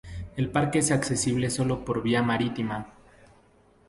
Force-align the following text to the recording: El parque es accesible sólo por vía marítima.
El 0.35 0.49
parque 0.49 0.79
es 0.79 0.89
accesible 0.89 1.51
sólo 1.51 1.85
por 1.85 2.01
vía 2.01 2.23
marítima. 2.23 2.87